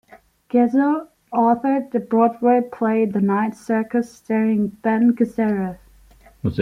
[0.49, 5.77] Gazzo authored the Broadway play "The Night Circus" starring Ben Gazzara.